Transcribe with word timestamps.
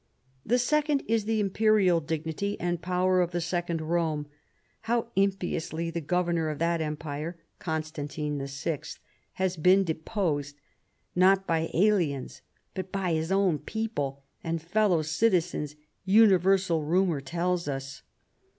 "The 0.47 0.57
second 0.57 1.03
is 1.07 1.25
the 1.25 1.39
Imperial 1.39 1.99
dignity 2.01 2.59
and 2.59 2.81
power 2.81 3.21
of 3.21 3.29
the 3.29 3.39
second 3.39 3.81
Rome. 3.81 4.25
How 4.89 5.09
impiously 5.15 5.91
the 5.91 6.01
governor 6.01 6.49
of 6.49 6.57
that 6.57 6.81
empire 6.81 7.37
[Constantine 7.59 8.43
VI.] 8.43 8.79
has 9.33 9.57
been 9.57 9.83
deposed, 9.83 10.55
not 11.15 11.45
by 11.45 11.69
aliens 11.75 12.41
but 12.73 12.91
by 12.91 13.13
his 13.13 13.31
own 13.31 13.59
people 13.59 14.23
and 14.43 14.59
fellow 14.59 15.03
citizens, 15.03 15.75
universal 16.03 16.81
rumor 16.83 17.21
tells 17.21 17.67
us. 17.67 18.01